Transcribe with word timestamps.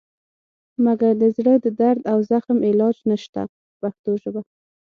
مګر 0.85 1.11
د 1.21 1.23
زړه 1.37 1.53
د 1.65 1.67
درد 1.81 2.01
او 2.11 2.17
زخم 2.31 2.57
علاج 2.69 2.97
نشته 3.11 3.41
په 3.51 3.69
پښتو 3.81 4.11
ژبه. 4.23 4.41